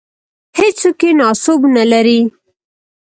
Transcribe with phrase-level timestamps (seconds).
[0.59, 2.19] هېڅوک یې ناسوب نه لري.